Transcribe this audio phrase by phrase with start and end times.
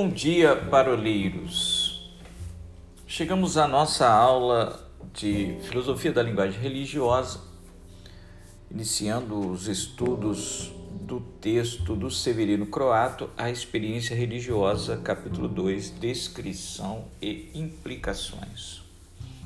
[0.00, 2.10] Bom dia, paroleiros.
[3.06, 7.38] Chegamos à nossa aula de filosofia da linguagem religiosa,
[8.70, 17.50] iniciando os estudos do texto do Severino Croato, A Experiência Religiosa, capítulo 2, Descrição e
[17.52, 18.80] Implicações.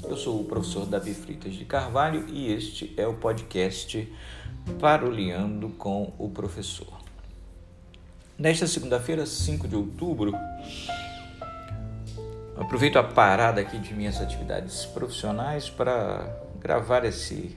[0.05, 4.09] Eu sou o professor Davi Fritas de Carvalho e este é o podcast
[4.79, 7.04] Paroleando com o Professor.
[8.37, 10.35] Nesta segunda-feira, 5 de outubro,
[12.57, 17.57] aproveito a parada aqui de minhas atividades profissionais para gravar esse,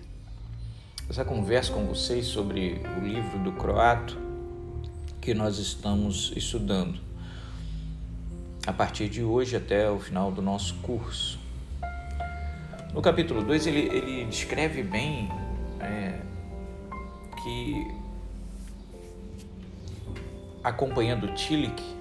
[1.10, 4.16] essa conversa com vocês sobre o livro do croato
[5.20, 7.00] que nós estamos estudando
[8.68, 11.40] a partir de hoje até o final do nosso curso.
[12.94, 15.28] No capítulo 2, ele, ele descreve bem
[15.80, 16.20] é,
[17.42, 18.07] que
[20.68, 21.96] acompanhando Tillich,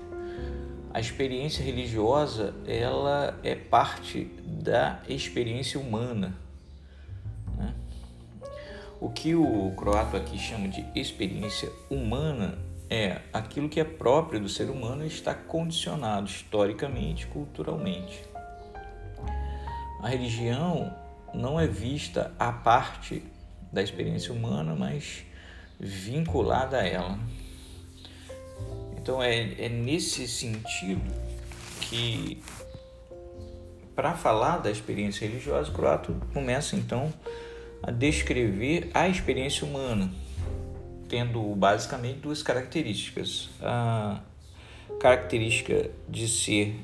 [0.92, 6.34] a experiência religiosa ela é parte da experiência humana.
[7.56, 7.74] Né?
[9.00, 12.58] O que o croato aqui chama de experiência humana
[12.90, 18.24] é aquilo que é próprio do ser humano e está condicionado historicamente, culturalmente.
[20.02, 20.92] A religião
[21.34, 23.22] não é vista à parte
[23.72, 25.24] da experiência humana, mas
[25.78, 27.18] vinculada a ela.
[29.06, 31.00] Então é, é nesse sentido
[31.80, 32.42] que,
[33.94, 37.14] para falar da experiência religiosa, croato começa então
[37.80, 40.10] a descrever a experiência humana,
[41.08, 43.48] tendo basicamente duas características.
[43.62, 44.22] A
[44.98, 46.74] característica de ser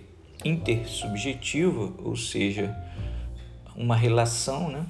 [0.45, 2.73] intersubjetiva, ou seja,
[3.75, 4.87] uma relação, né?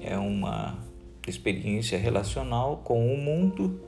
[0.00, 0.78] é uma
[1.26, 3.87] experiência relacional com o mundo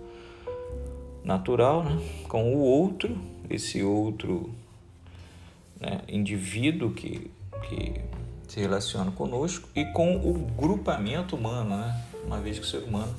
[1.25, 2.01] natural né?
[2.29, 3.19] com o outro,
[3.49, 4.55] esse outro
[5.81, 7.31] né, indivíduo que,
[7.69, 8.01] que
[8.49, 12.05] se relaciona conosco e com o grupamento humano, né?
[12.25, 13.15] uma vez que o ser humano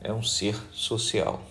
[0.00, 1.42] é um ser social.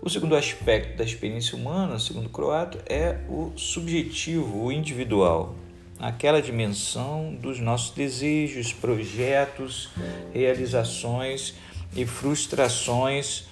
[0.00, 5.56] O segundo aspecto da experiência humana, segundo Croato, é o subjetivo, o individual,
[5.98, 9.90] aquela dimensão dos nossos desejos, projetos,
[10.32, 11.54] realizações
[11.96, 13.47] e frustrações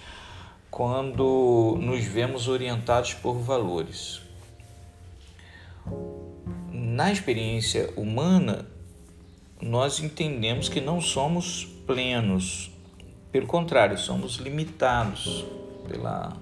[0.70, 4.20] quando nos vemos orientados por valores.
[6.70, 8.66] Na experiência humana,
[9.60, 12.70] nós entendemos que não somos plenos,
[13.32, 15.44] pelo contrário, somos limitados
[15.88, 16.36] pela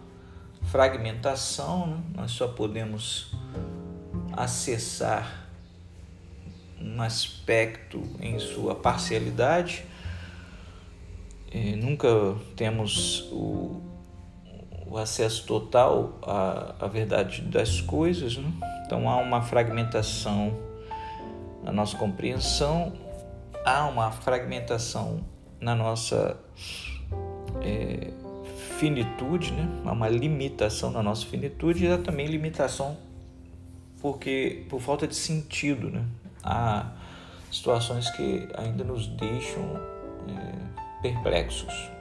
[0.70, 2.02] fragmentação, né?
[2.16, 3.32] nós só podemos
[4.32, 5.48] acessar
[6.80, 9.84] um aspecto em sua parcialidade,
[11.52, 12.08] e nunca
[12.56, 13.80] temos o
[14.86, 18.36] o acesso total à, à verdade das coisas.
[18.36, 18.50] Né?
[18.86, 20.56] Então há uma fragmentação
[21.62, 22.92] na nossa compreensão,
[23.64, 25.24] há uma fragmentação
[25.60, 26.36] na nossa
[27.62, 28.10] é,
[28.78, 29.68] finitude, né?
[29.84, 32.96] há uma limitação na nossa finitude e há também limitação
[34.04, 35.88] porque por falta de sentido.
[35.88, 36.04] Né?
[36.42, 36.92] Há
[37.50, 39.62] situações que ainda nos deixam
[40.28, 41.93] é, perplexos.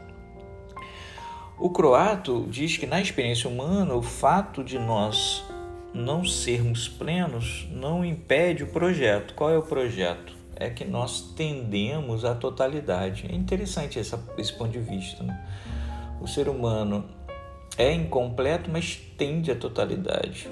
[1.57, 5.43] O croato diz que na experiência humana, o fato de nós
[5.93, 9.35] não sermos plenos não impede o projeto.
[9.35, 10.33] Qual é o projeto?
[10.55, 13.27] É que nós tendemos à totalidade.
[13.29, 15.23] É interessante essa, esse ponto de vista.
[15.23, 15.39] Né?
[16.19, 17.05] O ser humano
[17.77, 20.49] é incompleto, mas tende à totalidade.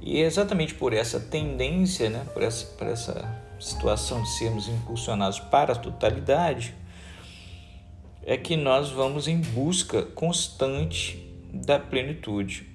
[0.00, 5.40] E é exatamente por essa tendência, né, por, essa, por essa situação de sermos impulsionados
[5.40, 6.74] para a totalidade,
[8.26, 12.66] é que nós vamos em busca constante da plenitude.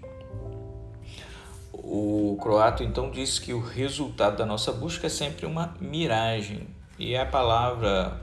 [1.74, 6.68] O croato então diz que o resultado da nossa busca é sempre uma miragem,
[6.98, 8.22] e a palavra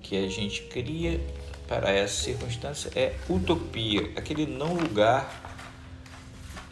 [0.00, 1.20] que a gente cria
[1.68, 5.62] para essa circunstância é utopia, aquele não lugar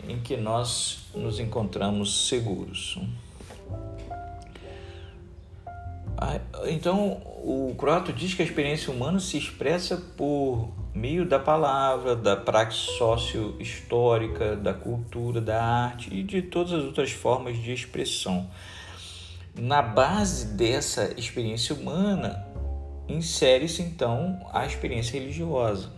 [0.08, 2.98] em que nós nos encontramos seguros.
[6.19, 12.15] Ah, então, o Croato diz que a experiência humana se expressa por meio da palavra,
[12.15, 18.49] da praxis sócio-histórica, da cultura, da arte e de todas as outras formas de expressão.
[19.59, 22.47] Na base dessa experiência humana,
[23.09, 25.91] insere-se então a experiência religiosa,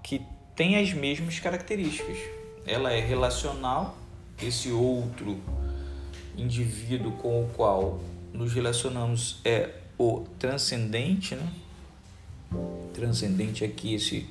[0.00, 0.22] que
[0.54, 2.18] tem as mesmas características.
[2.64, 3.96] Ela é relacional,
[4.40, 5.40] esse outro
[6.36, 7.98] indivíduo com o qual
[8.32, 11.48] nos relacionamos é o transcendente, né?
[12.92, 14.26] Transcendente aqui esse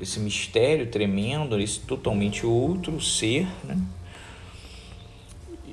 [0.00, 3.76] esse mistério tremendo, esse totalmente outro ser, né?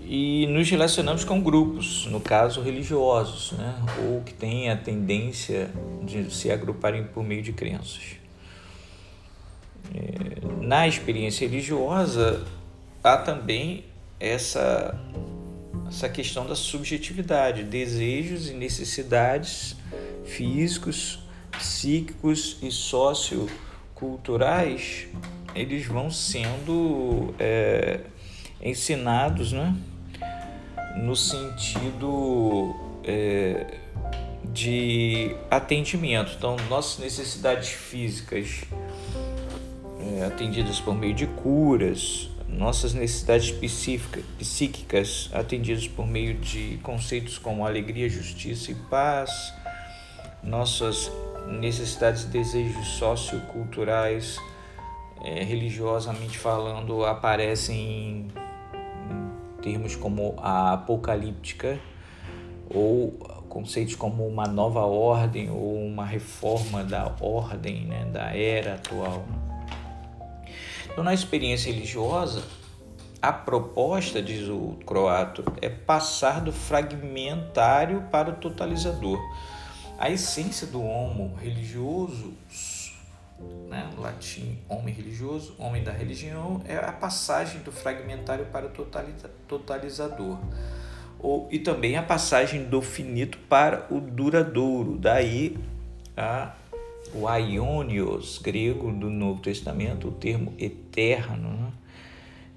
[0.08, 3.76] e nos relacionamos com grupos, no caso religiosos, né?
[4.04, 5.70] ou que têm a tendência
[6.04, 8.18] de se agruparem por meio de crenças.
[9.94, 12.46] É, na experiência religiosa,
[13.04, 13.84] há também
[14.20, 15.00] essa,
[15.88, 19.76] essa questão da subjetividade, desejos e necessidades
[20.26, 21.20] físicos,
[21.52, 25.08] psíquicos e socioculturais,
[25.54, 28.02] eles vão sendo é,
[28.62, 29.76] ensinados, né?
[30.98, 33.80] no sentido é,
[34.46, 36.34] de atendimento.
[36.38, 38.62] Então, nossas necessidades físicas
[40.00, 43.52] é, atendidas por meio de curas, nossas necessidades
[44.40, 49.54] psíquicas atendidas por meio de conceitos como alegria, justiça e paz,
[50.44, 51.12] nossas
[51.48, 54.40] necessidades e desejos socioculturais,
[55.24, 61.80] é, religiosamente falando, aparecem em termos como a apocalíptica
[62.70, 63.12] ou
[63.50, 69.26] conceitos como uma nova ordem ou uma reforma da ordem, né, da era atual.
[70.96, 72.42] Então, na experiência religiosa,
[73.22, 79.20] a proposta, diz o croato, é passar do fragmentário para o totalizador.
[80.00, 82.34] A essência do homo religioso
[83.68, 88.70] né, latim homem religioso, homem da religião, é a passagem do fragmentário para o
[89.50, 90.40] totalizador.
[91.20, 94.98] Ou, e também a passagem do finito para o duradouro.
[94.98, 95.58] Daí
[96.16, 96.54] a,
[97.16, 101.72] o aionios grego do Novo Testamento, o termo eterno, né,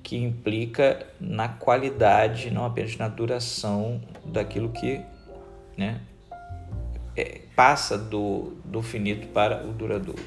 [0.02, 5.00] que implica na qualidade, não apenas na duração daquilo que
[5.76, 6.00] né,
[7.16, 10.22] é, passa do, do finito para o duradouro.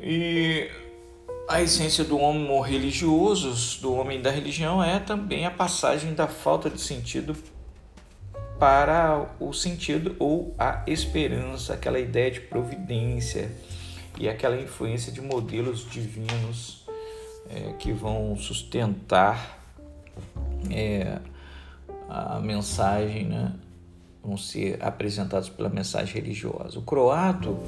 [0.00, 0.70] E
[1.48, 6.68] a essência do homem religioso, do homem da religião, é também a passagem da falta
[6.68, 7.36] de sentido
[8.58, 13.50] para o sentido ou a esperança, aquela ideia de providência
[14.18, 16.84] e aquela influência de modelos divinos
[17.50, 19.58] é, que vão sustentar
[20.70, 21.18] é,
[22.08, 23.52] a mensagem, né?
[24.22, 26.78] vão ser apresentados pela mensagem religiosa.
[26.78, 27.58] O croato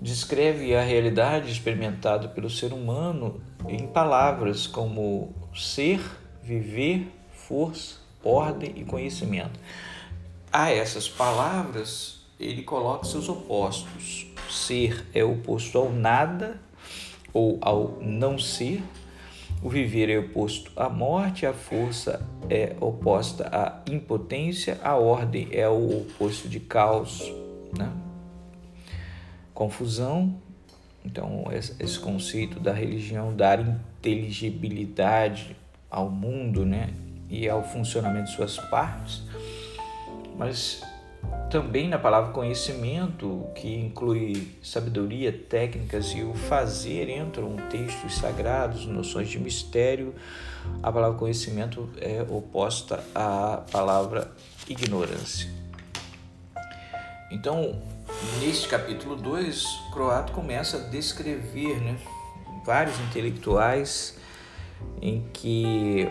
[0.00, 6.00] descreve a realidade experimentada pelo ser humano em palavras como ser,
[6.42, 9.58] viver, força, ordem e conhecimento.
[10.54, 14.26] A essas palavras, ele coloca seus opostos.
[14.48, 16.60] Ser é oposto ao nada
[17.32, 18.80] ou ao não ser.
[19.60, 25.68] O viver é oposto à morte, a força é oposta à impotência, a ordem é
[25.68, 27.32] o oposto de caos.
[27.76, 27.92] Né?
[29.54, 30.34] confusão.
[31.04, 35.56] Então, esse conceito da religião dar inteligibilidade
[35.90, 36.90] ao mundo né,
[37.28, 39.22] e ao funcionamento de suas partes,
[40.36, 40.82] mas
[41.50, 49.28] também na palavra conhecimento, que inclui sabedoria, técnicas e o fazer, entram textos sagrados, noções
[49.28, 50.14] de mistério.
[50.82, 54.30] A palavra conhecimento é oposta à palavra
[54.68, 55.48] ignorância.
[57.30, 57.80] Então,
[58.40, 61.96] Neste capítulo 2, Croato começa a descrever né,
[62.64, 64.18] vários intelectuais
[65.00, 66.08] em que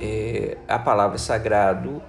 [0.00, 2.02] é, a palavra sagrado,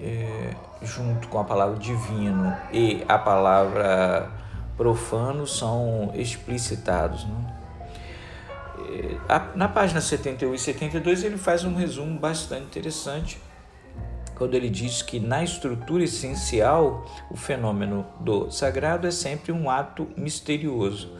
[0.00, 4.30] é, junto com a palavra divino e a palavra
[4.76, 7.24] profano, são explicitados.
[7.24, 7.54] Né?
[9.28, 13.40] É, na página 71 e 72, ele faz um resumo bastante interessante
[14.36, 20.06] quando ele diz que na estrutura essencial o fenômeno do sagrado é sempre um ato
[20.14, 21.10] misterioso,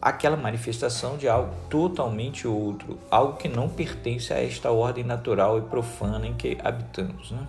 [0.00, 5.62] aquela manifestação de algo totalmente outro, algo que não pertence a esta ordem natural e
[5.62, 7.30] profana em que habitamos.
[7.30, 7.48] Né?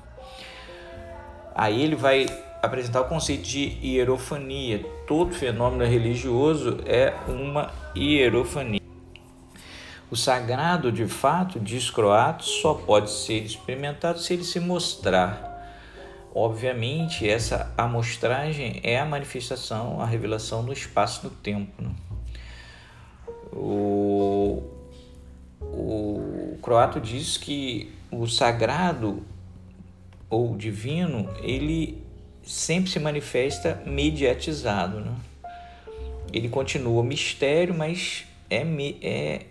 [1.57, 2.27] Aí ele vai
[2.61, 4.85] apresentar o conceito de hierofania.
[5.07, 8.79] Todo fenômeno religioso é uma hierofania.
[10.11, 15.47] O sagrado, de fato, diz Croato, só pode ser experimentado se ele se mostrar.
[16.33, 21.81] Obviamente, essa amostragem é a manifestação, a revelação no espaço no tempo.
[21.81, 21.89] Né?
[23.51, 24.61] O,
[25.59, 29.25] o croato diz que o sagrado
[30.29, 32.03] ou divino, ele
[32.43, 35.01] sempre se manifesta mediatizado.
[35.01, 35.15] Né?
[36.33, 38.65] Ele continua mistério, mas é,
[39.01, 39.45] é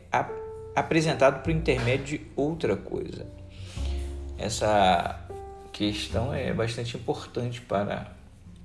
[0.75, 3.27] apresentado por intermédio de outra coisa.
[4.39, 5.21] Essa
[5.73, 8.13] questão é bastante importante para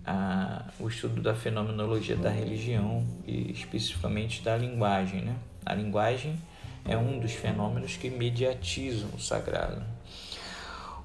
[0.06, 5.22] a, o estudo da fenomenologia da religião e especificamente da linguagem.
[5.22, 5.36] Né?
[5.66, 6.40] A linguagem
[6.86, 9.82] é um dos fenômenos que mediatizam o sagrado.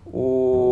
[0.07, 0.66] O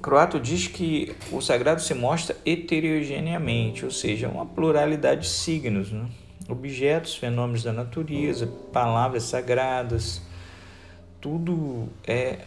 [0.00, 6.06] Croato diz que o sagrado se mostra heterogeneamente, ou seja, uma pluralidade de signos, né?
[6.48, 10.22] objetos, fenômenos da natureza, palavras sagradas,
[11.20, 12.38] tudo é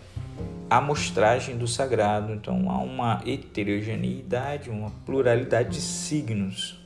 [0.70, 2.34] amostragem do sagrado.
[2.34, 6.80] Então há uma heterogeneidade, uma pluralidade de signos.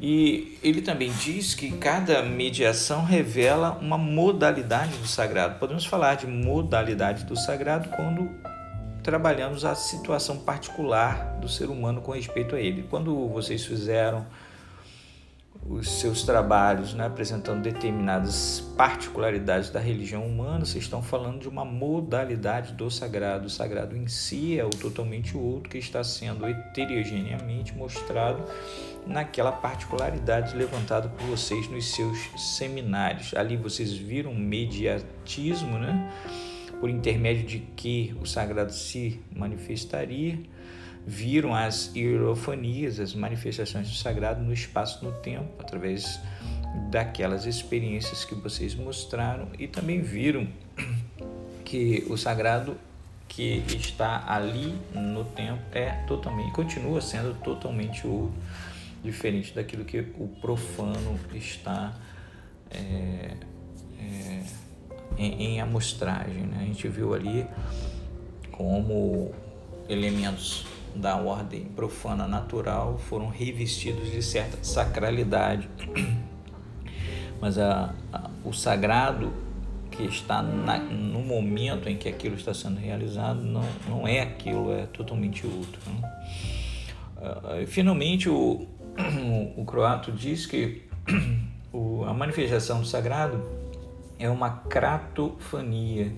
[0.00, 5.60] E ele também diz que cada mediação revela uma modalidade do sagrado.
[5.60, 8.28] Podemos falar de modalidade do sagrado quando
[9.02, 12.86] trabalhamos a situação particular do ser humano com respeito a ele.
[12.88, 14.26] Quando vocês fizeram
[15.68, 21.64] os seus trabalhos, né, apresentando determinadas particularidades da religião humana, vocês estão falando de uma
[21.64, 23.46] modalidade do sagrado.
[23.46, 28.42] O sagrado em si é o totalmente outro que está sendo heterogeneamente mostrado
[29.06, 32.18] naquela particularidade levantada por vocês nos seus
[32.56, 33.32] seminários.
[33.34, 36.10] Ali vocês viram mediatismo, né?
[36.80, 40.38] Por intermédio de que o sagrado se manifestaria
[41.06, 46.20] viram as hierofanias, as manifestações do sagrado no espaço no tempo, através
[46.90, 50.48] daquelas experiências que vocês mostraram e também viram
[51.64, 52.76] que o sagrado
[53.28, 58.32] que está ali no tempo é totalmente continua sendo totalmente outro,
[59.02, 61.94] diferente daquilo que o profano está
[62.70, 63.36] é,
[63.98, 64.42] é,
[65.18, 66.42] em, em amostragem.
[66.44, 66.58] Né?
[66.60, 67.46] A gente viu ali
[68.50, 69.32] como
[69.88, 70.64] elementos
[70.94, 75.68] da ordem profana natural foram revestidos de certa sacralidade.
[77.40, 79.32] Mas a, a, o sagrado
[79.90, 84.72] que está na, no momento em que aquilo está sendo realizado não, não é aquilo,
[84.72, 85.80] é totalmente outro.
[87.16, 88.66] Uh, finalmente, o,
[89.56, 90.82] o croato diz que
[91.72, 93.61] o, a manifestação do sagrado
[94.22, 96.12] é uma cratofania.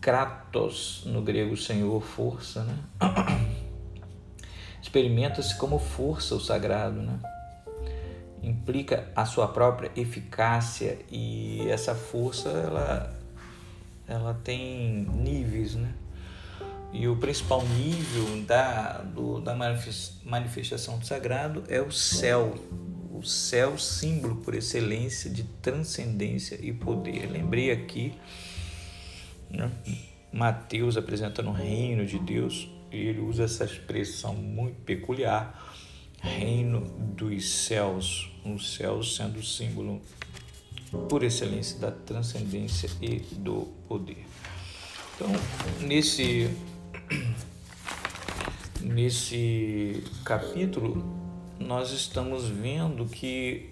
[0.00, 2.76] Kratos, no grego, senhor, força, né?
[4.82, 7.18] Experimenta-se como força o sagrado, né?
[8.42, 13.18] Implica a sua própria eficácia e essa força ela,
[14.06, 15.92] ela tem níveis, né?
[16.92, 19.54] E o principal nível da, do, da
[20.24, 22.54] manifestação do sagrado é o céu.
[23.18, 27.30] O céu, símbolo por excelência de transcendência e poder.
[27.30, 28.12] Lembrei aqui,
[29.50, 29.70] né?
[30.32, 35.74] Mateus apresentando o reino de Deus ele usa essa expressão muito peculiar,
[36.20, 36.80] reino
[37.14, 40.00] dos céus, os céus sendo o símbolo
[41.08, 44.24] por excelência da transcendência e do poder.
[45.14, 45.28] Então,
[45.86, 46.50] nesse
[48.80, 51.17] nesse capítulo
[51.58, 53.70] nós estamos vendo que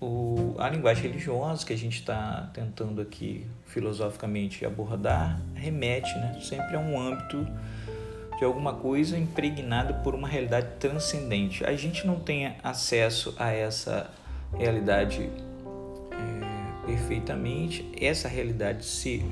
[0.00, 6.76] o, a linguagem religiosa que a gente está tentando aqui filosoficamente abordar remete né, sempre
[6.76, 7.46] a um âmbito
[8.38, 11.62] de alguma coisa impregnada por uma realidade transcendente.
[11.64, 14.10] A gente não tem acesso a essa
[14.56, 15.28] realidade
[16.10, 19.22] é, perfeitamente, essa realidade se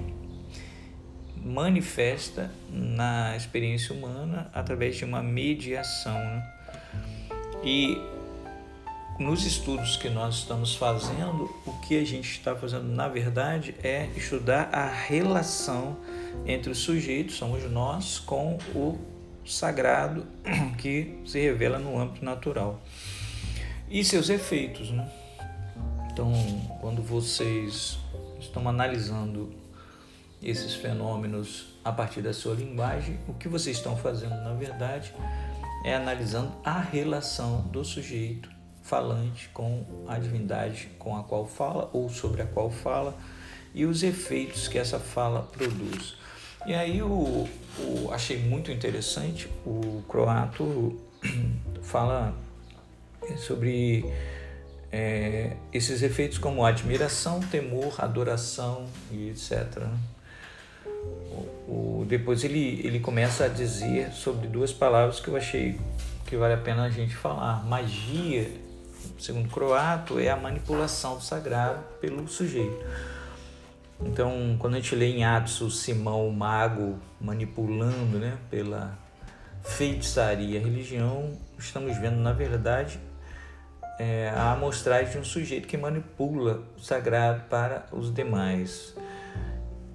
[1.42, 6.18] manifesta na experiência humana através de uma mediação.
[6.18, 6.57] Né?
[7.70, 8.00] E
[9.18, 14.08] nos estudos que nós estamos fazendo, o que a gente está fazendo na verdade é
[14.16, 15.98] estudar a relação
[16.46, 18.98] entre os sujeitos, somos nós, com o
[19.44, 20.26] sagrado
[20.78, 22.80] que se revela no âmbito natural
[23.90, 24.90] e seus efeitos.
[24.90, 25.06] Né?
[26.10, 26.32] Então,
[26.80, 27.98] quando vocês
[28.40, 29.52] estão analisando
[30.42, 35.12] esses fenômenos a partir da sua linguagem, o que vocês estão fazendo, na verdade,
[35.84, 38.50] é analisando a relação do sujeito
[38.82, 43.14] falante com a divindade com a qual fala ou sobre a qual fala
[43.74, 46.16] e os efeitos que essa fala produz.
[46.66, 47.46] E aí o,
[47.78, 50.98] o achei muito interessante o croato
[51.82, 52.34] fala
[53.36, 54.04] sobre
[54.90, 59.86] é, esses efeitos como admiração, temor, adoração e etc.
[61.66, 65.78] O, depois ele, ele começa a dizer sobre duas palavras que eu achei
[66.26, 67.64] que vale a pena a gente falar.
[67.66, 68.50] Magia,
[69.18, 72.84] segundo croato, é a manipulação do sagrado pelo sujeito.
[74.00, 78.96] Então, quando a gente lê em Atos o Simão, o mago, manipulando né, pela
[79.62, 83.00] feitiçaria a religião, estamos vendo, na verdade,
[83.98, 88.94] é, a amostragem de um sujeito que manipula o sagrado para os demais.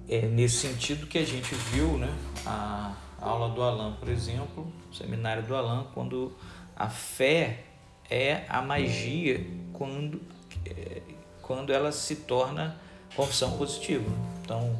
[0.08, 2.12] É nesse sentido que a gente viu né,
[2.44, 6.32] a aula do Alain, por exemplo, o seminário do Alain, quando
[6.76, 7.64] a fé
[8.10, 10.20] é a magia quando
[10.66, 11.00] é,
[11.40, 12.76] quando ela se torna
[13.14, 14.10] confissão positiva.
[14.42, 14.76] Então,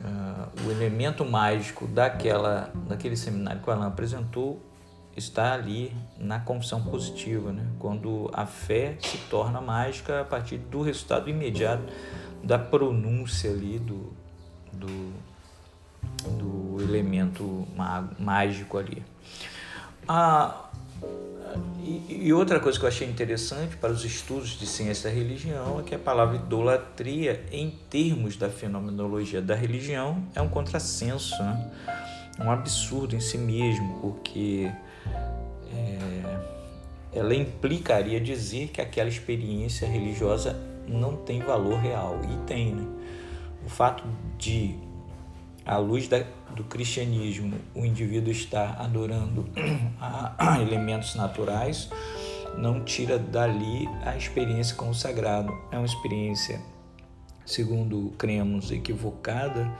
[0.00, 4.62] uh, o elemento mágico daquela, daquele seminário que o Alan apresentou
[5.16, 7.66] está ali na confissão positiva, né?
[7.78, 11.82] quando a fé se torna mágica a partir do resultado imediato
[12.42, 14.12] da pronúncia ali do,
[14.72, 15.12] do,
[16.38, 17.66] do elemento
[18.18, 19.02] mágico ali.
[20.08, 20.70] Ah,
[21.82, 25.80] e, e, outra coisa que eu achei interessante para os estudos de ciência da religião
[25.80, 31.70] é que a palavra idolatria, em termos da fenomenologia da religião, é um contrassenso, né?
[32.38, 34.70] um absurdo em si mesmo, porque
[35.72, 36.40] é,
[37.12, 40.56] ela implicaria dizer que aquela experiência religiosa
[40.88, 42.74] não tem valor real, e tem.
[42.74, 42.86] Né?
[43.64, 44.04] O fato
[44.38, 44.78] de
[45.64, 49.48] à luz da, do cristianismo, o indivíduo está adorando
[50.00, 51.88] a, a elementos naturais,
[52.58, 55.56] não tira dali a experiência com o sagrado.
[55.70, 56.60] É uma experiência,
[57.46, 59.70] segundo cremos, equivocada,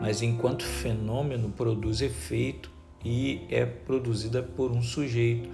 [0.00, 2.70] mas enquanto fenômeno produz efeito
[3.04, 5.48] e é produzida por um sujeito.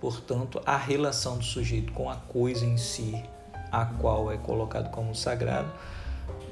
[0.00, 3.14] Portanto, a relação do sujeito com a coisa em si,
[3.80, 5.70] a qual é colocado como sagrado,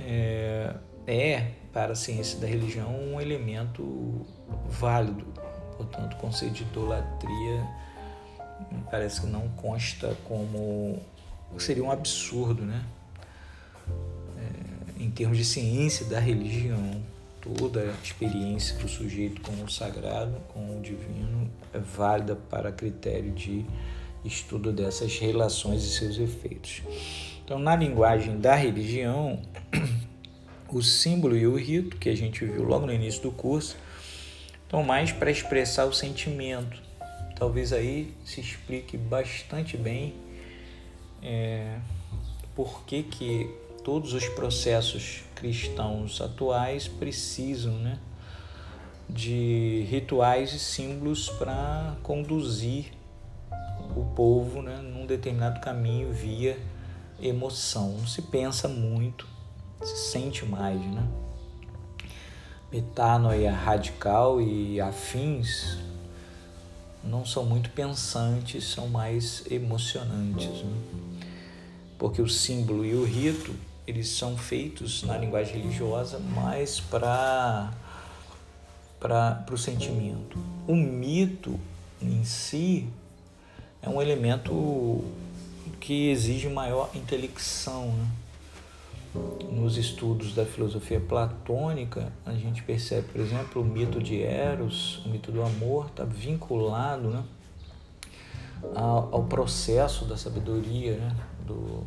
[0.01, 0.75] é,
[1.07, 4.27] é para a ciência da religião um elemento
[4.69, 5.25] válido.
[5.77, 7.67] Portanto, conceito de idolatria
[8.91, 11.01] parece que não consta como
[11.59, 12.85] seria um absurdo, né?
[14.39, 17.03] É, em termos de ciência da religião,
[17.41, 23.33] toda a experiência do sujeito com o sagrado, com o divino, é válida para critério
[23.33, 23.67] de
[24.25, 26.83] estudo dessas relações e seus efeitos.
[27.45, 29.43] Então, na linguagem da religião,
[30.73, 33.77] o símbolo e o rito, que a gente viu logo no início do curso,
[34.63, 36.81] estão mais para expressar o sentimento.
[37.37, 40.15] Talvez aí se explique bastante bem
[41.23, 41.79] é,
[42.55, 43.51] por que, que
[43.85, 47.99] todos os processos cristãos atuais precisam né,
[49.09, 52.93] de rituais e símbolos para conduzir
[53.97, 56.59] o povo né, num determinado caminho via
[57.21, 57.93] emoção.
[57.99, 59.27] Não se pensa muito
[59.85, 61.07] se sente mais, né?
[62.71, 65.79] Metanoia radical e afins
[67.05, 70.77] não são muito pensantes, são mais emocionantes, né?
[71.99, 73.55] Porque o símbolo e o rito,
[73.87, 77.73] eles são feitos na linguagem religiosa mais para
[78.99, 80.39] para o sentimento.
[80.67, 81.59] O mito
[82.01, 82.89] em si
[83.83, 85.05] é um elemento
[85.81, 88.07] que exige maior intelecção, né?
[89.51, 95.11] nos estudos da filosofia platônica, a gente percebe, por exemplo, o mito de Eros, o
[95.11, 97.23] mito do amor, está vinculado né,
[98.75, 101.17] ao, processo da sabedoria, né,
[101.47, 101.85] do,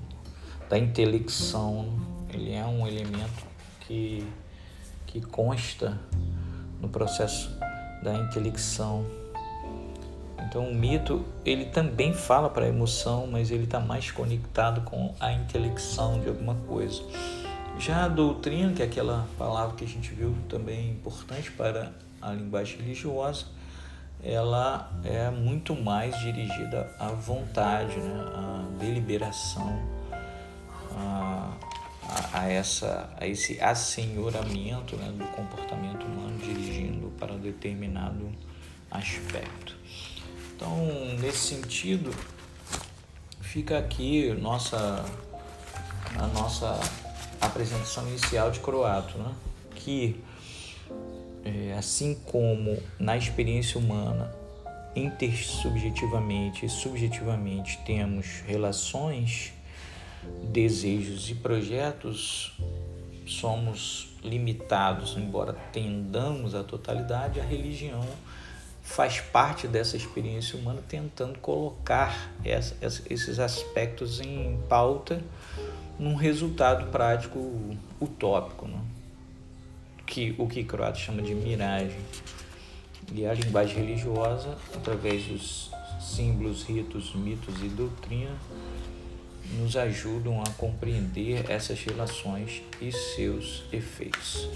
[0.69, 1.89] da intelecção.
[2.31, 3.43] Ele é um elemento
[3.81, 4.27] que,
[5.07, 5.99] que consta
[6.79, 7.49] no processo
[8.03, 9.03] da intelecção.
[10.55, 15.13] Então o mito ele também fala para a emoção, mas ele está mais conectado com
[15.19, 17.03] a intelecção de alguma coisa.
[17.77, 21.91] Já a doutrina, que é aquela palavra que a gente viu também importante para
[22.21, 23.47] a linguagem religiosa,
[24.23, 28.25] ela é muito mais dirigida à vontade, né?
[28.33, 29.77] à deliberação,
[30.95, 31.51] a,
[32.07, 35.11] a, a, essa, a esse assenhoramento né?
[35.17, 38.31] do comportamento humano dirigindo para determinado
[38.89, 39.75] aspecto.
[40.55, 40.87] Então,
[41.19, 42.15] nesse sentido,
[43.41, 45.03] fica aqui nossa,
[46.17, 46.79] a nossa
[47.41, 49.33] apresentação inicial de Croato, né?
[49.75, 50.23] que
[51.43, 54.33] é, assim como na experiência humana,
[54.95, 59.51] intersubjetivamente e subjetivamente temos relações,
[60.51, 62.57] desejos e projetos,
[63.27, 68.07] somos limitados, embora tendamos à totalidade, a religião
[68.85, 72.75] faz parte dessa experiência humana tentando colocar essa,
[73.09, 75.21] esses aspectos em pauta
[75.97, 78.79] num resultado prático utópico, né?
[80.05, 81.99] que o que Croato chama de miragem.
[83.11, 88.35] E a linguagem religiosa, através dos símbolos, ritos, mitos e doutrina,
[89.57, 94.47] nos ajudam a compreender essas relações e seus efeitos.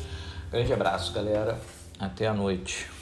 [0.52, 1.60] Grande abraço, galera.
[2.00, 2.99] Até a noite.